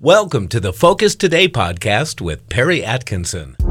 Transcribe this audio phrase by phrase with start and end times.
[0.00, 3.56] Welcome to the Focus Today podcast with Perry Atkinson.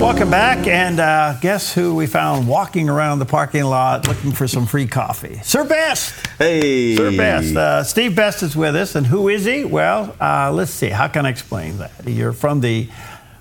[0.00, 4.48] Welcome back, and uh, guess who we found walking around the parking lot looking for
[4.48, 5.38] some free coffee?
[5.44, 6.26] Sir Best.
[6.38, 6.96] Hey.
[6.96, 7.54] Sir Best.
[7.54, 9.64] Uh, Steve Best is with us, and who is he?
[9.64, 10.88] Well, uh, let's see.
[10.88, 11.92] How can I explain that?
[12.04, 12.88] You're from the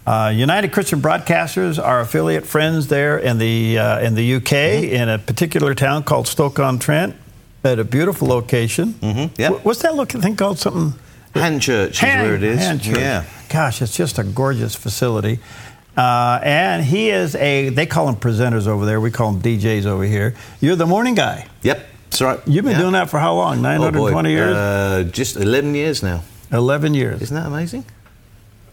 [0.08, 4.96] uh, United Christian Broadcasters, our affiliate friends there in the uh, in the UK, mm-hmm.
[4.96, 7.14] in a particular town called Stoke on Trent,
[7.66, 8.94] at a beautiful location.
[8.94, 9.40] Mm-hmm.
[9.42, 9.50] Yeah.
[9.50, 10.60] What's that looking thing called?
[10.60, 10.98] Something.
[11.34, 12.60] Hanchurch Hand, is where it is.
[12.60, 12.98] Hanchurch.
[12.98, 13.26] Yeah.
[13.50, 15.40] Gosh, it's just a gorgeous facility.
[15.98, 19.02] Uh, and he is a, they call them presenters over there.
[19.02, 20.36] We call them DJs over here.
[20.62, 21.48] You're the morning guy.
[21.64, 22.40] Yep, that's right.
[22.48, 22.80] You've been yeah.
[22.80, 23.62] doing that for how long?
[23.62, 24.56] 920 oh years?
[24.56, 26.24] Uh, just 11 years now.
[26.52, 27.22] 11 years.
[27.24, 27.84] Isn't that amazing?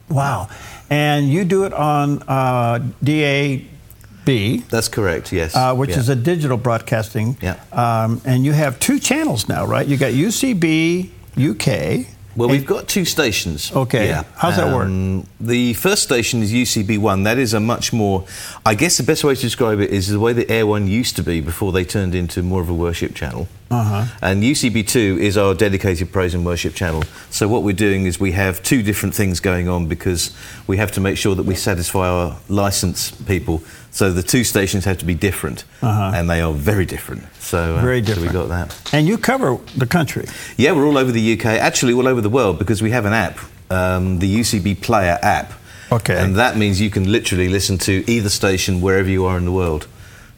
[0.08, 0.48] Wow.
[0.90, 4.68] And you do it on uh, DAB.
[4.68, 5.54] That's correct, yes.
[5.54, 5.98] Uh, which yeah.
[5.98, 7.36] is a digital broadcasting.
[7.40, 7.58] Yeah.
[7.72, 9.86] Um, and you have two channels now, right?
[9.86, 12.06] You got UCB UK.
[12.36, 13.70] Well, we've got two stations.
[13.72, 14.08] Okay.
[14.08, 14.24] Yeah.
[14.36, 14.86] How's that work?
[14.86, 17.24] Um, the first station is UCB1.
[17.24, 18.26] That is a much more,
[18.66, 21.16] I guess the best way to describe it is the way the Air One used
[21.16, 23.46] to be before they turned into more of a worship channel.
[23.70, 24.04] Uh-huh.
[24.20, 27.02] And UCB2 is our dedicated praise and worship channel.
[27.30, 30.92] So what we're doing is we have two different things going on because we have
[30.92, 33.62] to make sure that we satisfy our license people.
[33.94, 36.16] So the two stations have to be different, uh-huh.
[36.16, 37.22] and they are very different.
[37.36, 38.32] So, uh, very different.
[38.32, 38.92] So we got that.
[38.92, 40.26] And you cover the country.
[40.56, 43.12] Yeah, we're all over the UK, actually all over the world, because we have an
[43.12, 43.38] app,
[43.70, 45.52] um, the UCB Player app.
[45.92, 46.16] Okay.
[46.20, 49.52] And that means you can literally listen to either station wherever you are in the
[49.52, 49.86] world.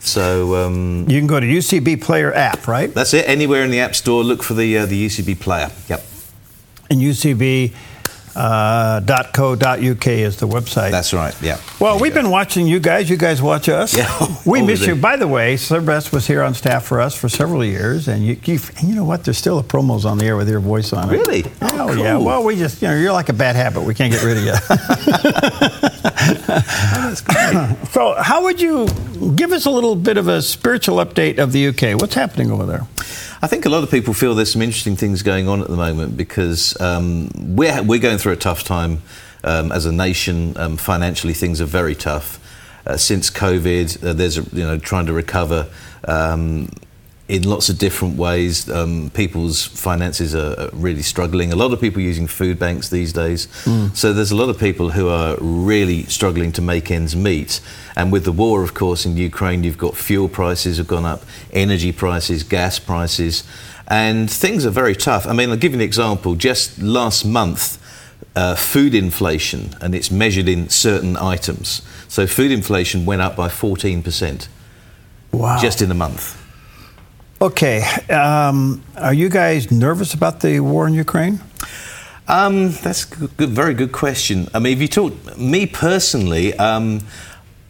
[0.00, 2.92] So um, you can go to UCB Player app, right?
[2.92, 3.26] That's it.
[3.26, 5.70] Anywhere in the App Store, look for the uh, the UCB Player.
[5.88, 6.04] Yep.
[6.90, 7.72] And UCB
[8.36, 9.00] uh,
[9.32, 10.90] .co.uk is the website.
[10.90, 11.34] That's right.
[11.40, 11.58] Yeah.
[11.80, 12.22] Well, we've go.
[12.22, 13.08] been watching you guys.
[13.08, 13.96] You guys watch us.
[13.96, 14.36] Yeah.
[14.46, 14.94] we miss you.
[14.94, 18.24] By the way, Sir Best was here on staff for us for several years, and
[18.24, 19.24] you, you, and you know what?
[19.24, 21.12] There's still a promos on the air with your voice on it.
[21.12, 21.44] Really?
[21.62, 21.96] Oh, oh cool.
[21.96, 22.18] yeah.
[22.18, 23.82] Well, we just you know you're like a bad habit.
[23.82, 24.52] We can't get rid of you.
[26.98, 28.86] oh, so, how would you
[29.34, 31.98] give us a little bit of a spiritual update of the UK?
[31.98, 32.86] What's happening over there?
[33.42, 35.76] I think a lot of people feel there's some interesting things going on at the
[35.76, 39.02] moment because um, we're, we're going through a tough time
[39.44, 40.56] um, as a nation.
[40.56, 42.40] Um, financially, things are very tough.
[42.86, 45.68] Uh, since COVID, uh, there's a, you know trying to recover
[46.04, 46.68] um,
[47.28, 48.70] in lots of different ways.
[48.70, 51.52] Um, people's finances are really struggling.
[51.52, 53.48] A lot of people using food banks these days.
[53.64, 53.96] Mm.
[53.96, 57.60] So there's a lot of people who are really struggling to make ends meet.
[57.96, 61.22] And with the war, of course, in Ukraine, you've got fuel prices have gone up,
[61.52, 63.42] energy prices, gas prices,
[63.88, 65.26] and things are very tough.
[65.26, 66.36] I mean, I'll give you an example.
[66.36, 67.82] Just last month,
[68.36, 71.82] uh, food inflation, and it's measured in certain items.
[72.06, 74.48] So food inflation went up by 14%.
[75.32, 75.58] Wow.
[75.60, 76.45] Just in a month.
[77.40, 77.82] Okay.
[78.08, 81.40] Um, are you guys nervous about the war in Ukraine?
[82.28, 84.48] Um, that's a good, very good question.
[84.54, 87.00] I mean, if you talk me personally, um,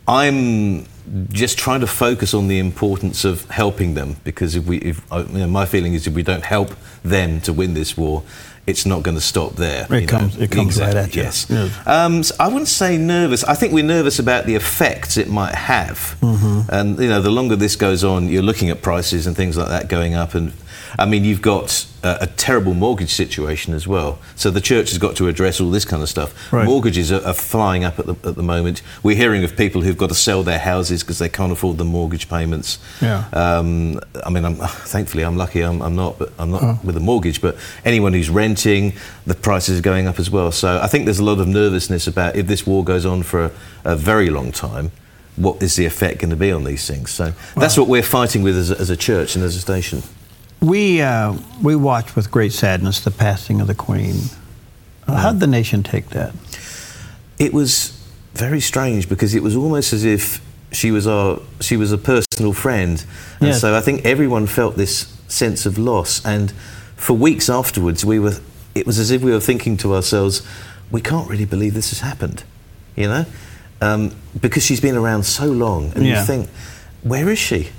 [0.07, 0.87] I'm
[1.33, 5.25] just trying to focus on the importance of helping them because if we, if uh,
[5.31, 6.71] you know, my feeling is if we don't help
[7.03, 8.23] them to win this war,
[8.67, 9.87] it's not going to stop there.
[9.91, 11.23] It comes, it comes exactly, right at you.
[11.23, 11.47] Yes.
[11.49, 11.87] yes.
[11.87, 13.45] Um, so I wouldn't say nervous.
[13.45, 16.17] I think we're nervous about the effects it might have.
[16.21, 16.61] Mm-hmm.
[16.71, 19.69] And you know, the longer this goes on, you're looking at prices and things like
[19.69, 20.53] that going up, and
[20.99, 24.19] I mean, you've got a, a, terrible mortgage situation as well.
[24.35, 26.53] So the church has got to address all this kind of stuff.
[26.53, 26.65] Right.
[26.65, 28.83] Mortgages are, are, flying up at the, at the moment.
[29.03, 31.85] We're hearing of people who've got to sell their houses because they can't afford the
[31.85, 32.79] mortgage payments.
[33.03, 33.29] Yeah.
[33.33, 35.61] Um, I mean, I'm, thankfully, I'm lucky.
[35.61, 36.81] I'm, I'm not, but I'm not oh.
[36.83, 37.43] with a mortgage.
[37.43, 40.51] But anyone who's renting, the prices are going up as well.
[40.53, 43.45] So I think there's a lot of nervousness about if this war goes on for
[43.45, 43.53] a,
[43.85, 44.91] a very long time
[45.37, 47.11] what is the effect going to be on these things?
[47.11, 50.03] So that's what we're fighting with as a, as a church and as a station.
[50.61, 54.17] We, uh, we watched with great sadness the passing of the Queen.
[55.07, 56.35] Uh, how did the nation take that?
[57.39, 57.91] It was
[58.33, 60.41] very strange because it was almost as if
[60.73, 63.05] she was our she was a personal friend,
[63.41, 63.61] and yes.
[63.61, 66.25] so I think everyone felt this sense of loss.
[66.25, 66.53] And
[66.97, 68.35] for weeks afterwards, we were
[68.75, 70.47] it was as if we were thinking to ourselves,
[70.91, 72.45] we can't really believe this has happened,
[72.95, 73.25] you know,
[73.81, 76.21] um, because she's been around so long, and yeah.
[76.21, 76.51] you think,
[77.03, 77.71] where is she?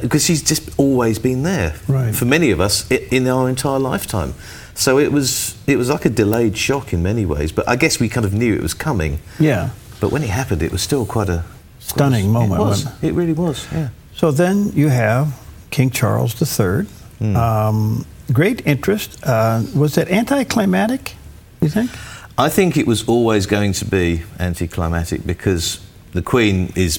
[0.00, 2.14] because uh, she's just always been there right.
[2.14, 4.32] for many of us in our entire lifetime.
[4.74, 8.00] So it was it was like a delayed shock in many ways, but I guess
[8.00, 9.18] we kind of knew it was coming.
[9.38, 9.70] Yeah.
[10.00, 11.44] But when it happened, it was still quite a
[11.78, 12.60] stunning quite a, moment.
[12.60, 13.04] It was.
[13.04, 13.66] It really was.
[13.72, 13.88] Yeah.
[14.14, 15.38] So then you have
[15.70, 16.86] King Charles III.
[17.20, 17.36] Mm.
[17.36, 19.18] Um, great interest.
[19.24, 21.14] Uh, was it anticlimactic?
[21.60, 21.90] You think?
[22.38, 25.80] I think it was always going to be anticlimactic because
[26.12, 26.98] the Queen is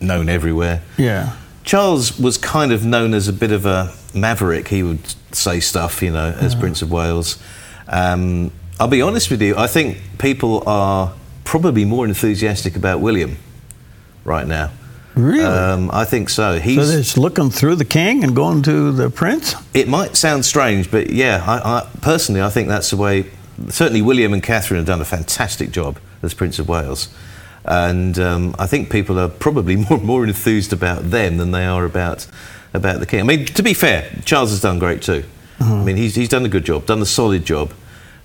[0.00, 0.82] known everywhere.
[0.98, 1.36] Yeah.
[1.64, 4.68] Charles was kind of known as a bit of a maverick.
[4.68, 7.38] He would say stuff, you know, as Prince of Wales.
[7.88, 11.14] Um, I'll be honest with you, I think people are
[11.44, 13.36] probably more enthusiastic about William
[14.24, 14.70] right now.
[15.14, 15.44] Really?
[15.44, 16.56] Um, I think so.
[16.56, 19.54] so He's, they're just looking through the king and going to the prince?
[19.74, 23.26] it might sound strange, but yeah, I, I, personally, I think that's the way.
[23.68, 27.08] Certainly, William and Catherine have done a fantastic job as Prince of Wales,
[27.64, 31.84] and um, I think people are probably more more enthused about them than they are
[31.84, 32.26] about
[32.72, 33.20] about the king.
[33.20, 35.24] I mean, to be fair, Charles has done great too.
[35.60, 37.72] I mean, he's he's done a good job, done a solid job.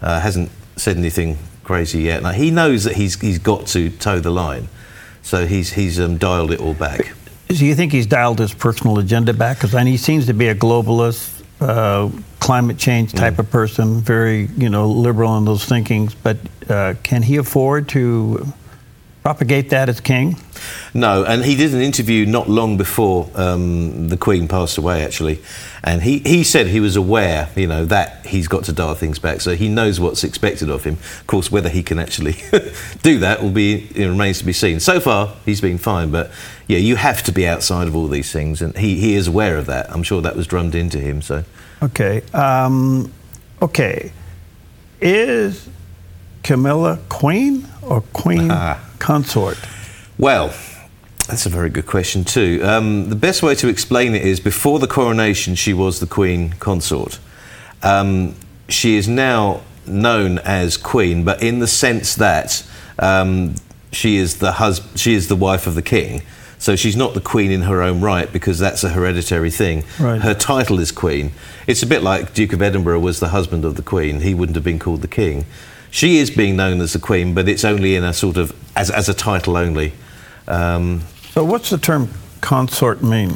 [0.01, 2.23] Uh, hasn't said anything crazy yet.
[2.23, 4.69] Now he knows that he's he's got to toe the line,
[5.27, 7.13] so he's he's um, dialed it all back.
[7.49, 9.57] Do you think he's dialed his personal agenda back?
[9.61, 12.09] Because he seems to be a globalist, uh,
[12.39, 13.39] climate change type Mm.
[13.39, 16.13] of person, very you know liberal in those thinkings.
[16.15, 16.37] But
[16.69, 18.47] uh, can he afford to
[19.23, 20.37] propagate that as king?
[20.97, 25.39] No, and he did an interview not long before um, the Queen passed away, actually,
[25.83, 29.19] and he, he said he was aware, you know, that he's got to dial things
[29.19, 30.95] back, so he knows what's expected of him.
[30.95, 32.37] Of course, whether he can actually
[33.03, 34.79] do that will be remains to be seen.
[34.79, 36.31] So far, he's been fine, but
[36.65, 39.55] yeah, you have to be outside of all these things, and he, he is aware
[39.57, 39.91] of that.
[39.91, 41.21] I'm sure that was drummed into him.
[41.21, 41.43] So
[41.83, 42.23] Okay.
[42.33, 43.11] Um,
[43.61, 44.11] okay.
[44.99, 45.69] Is
[46.43, 48.49] Camilla queen or queen
[48.99, 49.59] consort?
[50.17, 50.55] Well,
[51.27, 52.61] that's a very good question too.
[52.63, 56.51] Um, the best way to explain it is before the coronation, she was the Queen
[56.59, 57.19] consort.
[57.83, 58.35] Um,
[58.69, 62.65] she is now known as Queen, but in the sense that
[62.99, 63.55] um,
[63.91, 66.21] she is the hus- she is the wife of the King.
[66.59, 69.83] So she's not the Queen in her own right because that's a hereditary thing.
[69.99, 70.19] Right.
[70.19, 71.31] Her title is Queen.
[71.67, 74.21] It's a bit like Duke of Edinburgh was the husband of the Queen.
[74.21, 75.45] He wouldn't have been called the King.
[75.91, 78.89] She is being known as the Queen, but it's only in a sort of as,
[78.89, 79.93] as a title only.
[80.47, 81.03] Um,
[81.37, 82.09] So, what's the term
[82.41, 83.31] consort mean?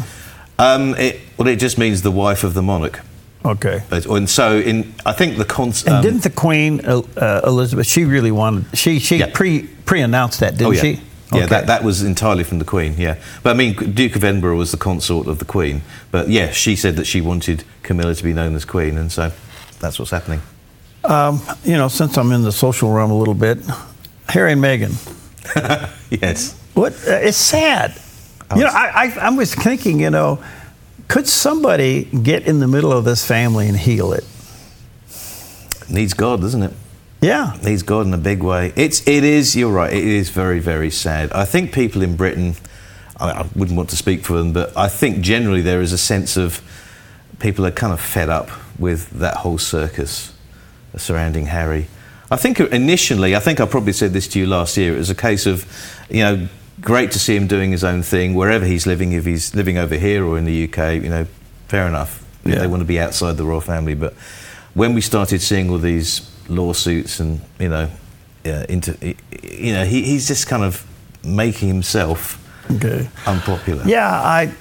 [0.58, 3.00] um, it, well, it just means the wife of the monarch.
[3.46, 3.84] Okay.
[3.92, 5.86] But- And so, in I think the cons.
[5.86, 7.86] And um, didn't the Queen uh, Elizabeth?
[7.86, 8.76] She really wanted.
[8.76, 9.30] She she Yeah.
[9.32, 11.02] pre pre announced that, didn't oh yeah, she?
[11.32, 12.96] yeah, that, that was entirely from the Queen.
[12.98, 15.84] Yeah, but I mean, Duke of Edinburgh was the consort of the Queen.
[16.10, 19.32] But yeah, she said that she wanted Camilla to be known as Queen, and so
[19.80, 20.42] that's what's happening.
[21.04, 23.60] Um, you know, since I'm in the social realm a little bit,
[24.28, 24.98] Harry and Meghan.
[26.10, 26.61] yes.
[26.74, 26.94] What?
[27.08, 28.00] Uh, it's sad.
[28.56, 30.44] You know, I, I I was thinking, you know,
[31.08, 34.26] could somebody get in the middle of this family and heal it?
[35.90, 36.74] Needs God, doesn't it?
[37.22, 37.58] Yeah.
[37.64, 38.74] Needs God in a big way.
[38.76, 39.56] It's it is.
[39.56, 39.94] You're right.
[39.94, 41.32] It is very very sad.
[41.32, 42.56] I think people in Britain.
[43.20, 45.98] I, I wouldn't want to speak for them, but I think generally there is a
[45.98, 46.62] sense of
[47.40, 50.34] people are kind of fed up with that whole circus
[50.98, 51.88] surrounding Harry.
[52.30, 54.96] I think initially, I think I probably said this to you last year.
[54.96, 55.66] It was a case of,
[56.10, 56.48] you know,
[56.82, 59.14] great to see him doing his own thing wherever he's living.
[59.14, 61.26] If he's living over here or in the UK, you know,
[61.68, 62.26] fair enough.
[62.44, 62.56] Yeah.
[62.60, 64.14] They want to be outside the royal family, but
[64.74, 67.90] when we started seeing all these lawsuits and you know,
[68.46, 68.98] uh, into,
[69.44, 70.86] you know, he, he's just kind of
[71.24, 72.40] making himself
[72.72, 73.08] Okay.
[73.28, 73.84] unpopular.
[73.86, 74.52] Yeah, I,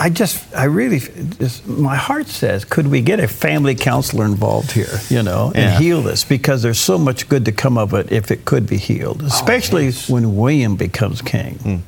[0.00, 1.00] I just, I really,
[1.38, 5.64] just, my heart says, could we get a family counselor involved here, you know, and
[5.64, 5.78] Yeah.
[5.78, 6.24] heal this?
[6.24, 9.86] Because there's so much good to come of it if it could be healed, especially
[9.86, 10.08] yes.
[10.08, 11.82] when William becomes king.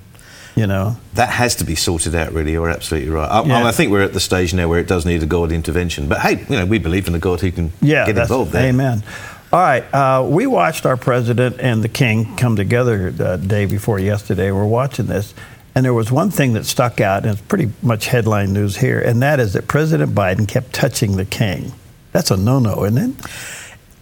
[0.55, 2.53] You know, That has to be sorted out, really.
[2.53, 3.27] You're absolutely right.
[3.27, 3.65] I, Yeah.
[3.67, 6.09] I think we're at the stage now where it does need a God intervention.
[6.09, 8.69] But hey, you know, we believe in a God who can yeah, get involved there.
[8.69, 9.03] Amen.
[9.51, 13.99] All right, uh, we watched our president and the king come together the day before
[13.99, 14.51] yesterday.
[14.51, 15.33] We're watching this,
[15.75, 19.01] and there was one thing that stuck out, and it's pretty much headline news here,
[19.01, 21.73] and that is that President Biden kept touching the king.
[22.13, 23.27] That's a no-no, isn't it?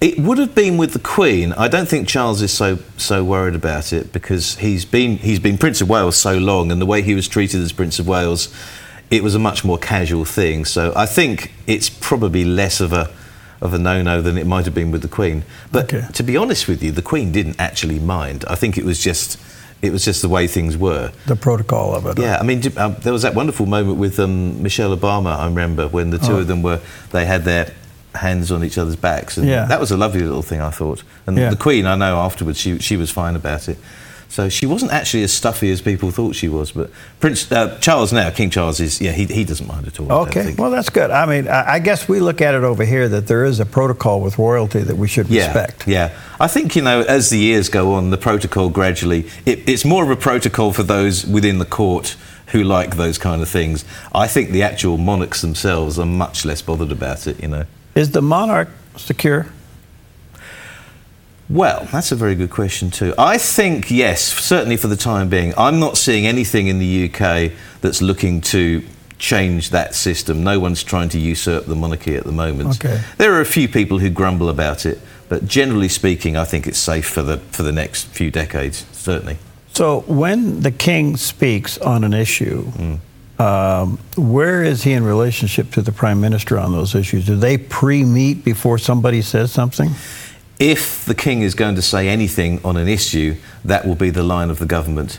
[0.01, 1.53] It would have been with the Queen.
[1.53, 5.59] I don't think Charles is so so worried about it because he's been he's been
[5.59, 8.49] Prince of Wales so long, and the way he was treated as Prince of Wales,
[9.11, 10.65] it was a much more casual thing.
[10.65, 13.11] So I think it's probably less of a
[13.61, 15.45] of a no-no than it might have been with the Queen.
[15.71, 16.07] But Okay.
[16.15, 18.47] to be honest with you, the Queen didn't actually mind.
[18.49, 19.39] I think it was just
[19.83, 21.11] it was just the way things were.
[21.27, 22.19] The protocol of it.
[22.19, 25.37] Yeah, I mean, um, there was that wonderful moment with um, Michelle Obama.
[25.39, 26.39] I remember when the two Oh.
[26.41, 26.81] of them were
[27.13, 27.73] they had their
[28.15, 29.67] hands on each other's backs, and Yeah.
[29.67, 30.61] that was a lovely little thing.
[30.61, 31.51] I thought, and Yeah.
[31.51, 33.79] the Queen, I know afterwards she she was fine about it.
[34.31, 36.71] So she wasn't actually as stuffy as people thought she was.
[36.71, 40.11] But Prince uh, Charles now, King Charles is yeah, he, he doesn't mind at all.
[40.29, 41.11] Okay, well, that's good.
[41.11, 43.67] I mean, I I guess we look at it over here that there is a
[43.67, 45.89] protocol with royalty that we should yeah, respect.
[45.89, 49.85] Yeah, I think you know as the years go on, the protocol gradually it, it's
[49.85, 52.17] more of a protocol for those within the court
[52.53, 53.85] who like those kind of things.
[54.15, 57.43] I think the actual monarchs themselves are much less bothered about it.
[57.43, 57.65] You know,
[57.97, 59.47] Is the monarch secure?
[61.51, 63.13] Well, that's a very good question too.
[63.19, 65.53] I think yes, certainly for the time being.
[65.59, 68.85] I'm not seeing anything in the UK that's looking to
[69.19, 70.45] change that system.
[70.45, 72.77] No one's trying to usurp the monarchy at the moment.
[72.77, 73.03] Okay.
[73.19, 76.79] There are a few people who grumble about it, but generally speaking, I think it's
[76.79, 78.87] safe for the for the next few decades.
[78.93, 79.39] Certainly.
[79.73, 82.71] So when the king speaks on an issue,
[83.41, 87.27] um, where is he in relationship to the prime minister on those issues?
[87.27, 89.91] Do they pre-meet before somebody says something?
[90.61, 94.23] If the king is going to say anything on an issue, that will be the
[94.23, 95.19] line of the government.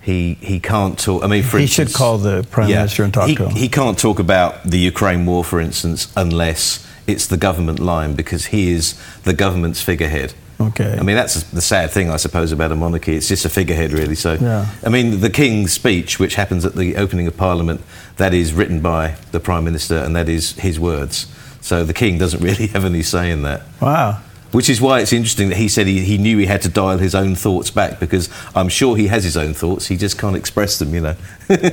[0.00, 1.22] He he can't talk.
[1.22, 3.54] I mean, for He instance, should call the prime minister and talk he, to him.
[3.54, 8.46] He can't talk about the Ukraine war, for instance, unless it's the government line because
[8.46, 10.32] he is the government's figurehead.
[10.58, 10.96] Okay.
[10.98, 13.16] I mean, that's the sad thing, I suppose, about a monarchy.
[13.16, 14.14] It's just a figurehead, really.
[14.14, 14.66] So, Yeah.
[14.84, 17.80] I mean, the King's speech, which happens at the opening of Parliament,
[18.16, 21.26] that is written by the Prime Minister and that is his words.
[21.62, 23.62] So the King doesn't really have any say in that.
[23.80, 24.20] Wow.
[24.52, 26.98] Which is why it's interesting that he said he, he knew he had to dial
[26.98, 29.86] his own thoughts back because I'm sure he has his own thoughts.
[29.86, 31.16] He just can't express them, you know.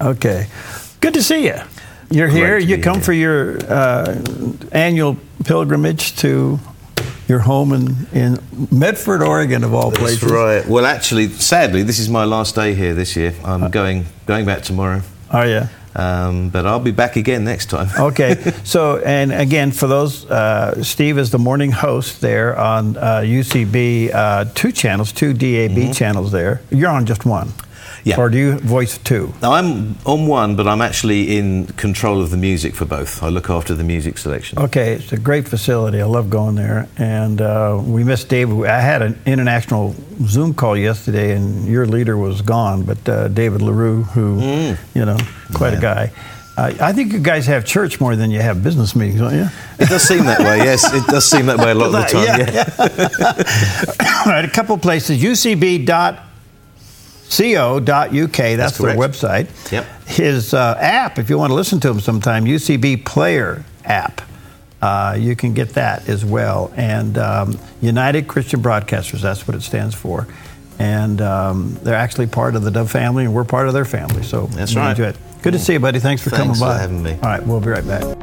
[0.00, 0.46] Okay.
[1.00, 1.56] Good to see you.
[2.10, 2.58] You're Great here.
[2.58, 3.02] You come here.
[3.02, 4.18] for your uh,
[4.72, 6.58] annual pilgrimage to
[7.28, 8.38] your home in, in
[8.72, 10.22] Medford, Oregon, of all places.
[10.22, 10.66] That's right.
[10.66, 13.34] Well, actually, sadly, this is my last day here this year.
[13.44, 15.62] I'm going going back tomorrow, Are you?
[15.94, 17.88] Um, but I'll be back again next time.
[18.10, 18.52] Okay.
[18.64, 24.12] so, and again, for those, uh, Steve is the morning host there on uh, UCB,
[24.14, 26.60] uh, two channels, two DAB channels there.
[26.70, 27.52] You're on just one.
[28.04, 28.16] Yeah.
[28.18, 29.32] Or do you voice two?
[29.42, 33.22] Now, I'm on one, but I'm actually in control of the music for both.
[33.22, 34.58] I look after the music selection.
[34.58, 36.00] Okay, it's a great facility.
[36.00, 36.88] I love going there.
[36.96, 38.66] And uh, we missed David.
[38.66, 39.94] I had an international
[40.26, 44.78] Zoom call yesterday, and your leader was gone, but uh, David L'Herroux, who, Mm.
[44.94, 45.18] you know,
[45.54, 46.10] quite a guy.
[46.56, 49.48] Uh, I think you guys have church more than you have business meetings, don't you?
[49.78, 50.92] It does seem that way, yes.
[50.92, 54.24] It does seem that way a lot of the time, yeah.
[54.26, 55.22] All right, a couple places.
[57.30, 59.70] UCB.co.uk, that's, their website.
[59.70, 59.86] Yep.
[60.06, 64.20] His uh, app, if you want to listen to him sometime, UCB Player app.
[64.82, 66.72] Uh, you can get that as well.
[66.74, 70.26] And um, United Christian Broadcasters, that's what it stands for.
[70.78, 74.22] And um, they're actually part of the Dove family, and we're part of their family.
[74.22, 74.96] So That's right.
[75.42, 76.00] Good to see you, buddy.
[76.00, 76.78] Thanks for Thanks coming for by.
[76.78, 77.12] having me.
[77.12, 78.16] All right, we'll be right back.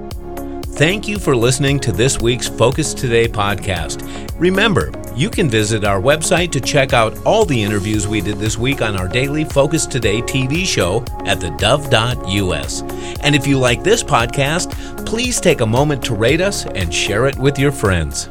[0.78, 4.08] Thank you for listening to this week's Focus Today podcast.
[4.40, 8.60] Remember, you can visit our website to check out all the interviews we did this
[8.60, 12.84] week on our daily Focus Today TV show at thedove.us.
[13.22, 14.70] And if you like this podcast,
[15.04, 18.30] please take a moment to rate us and share it with your friends.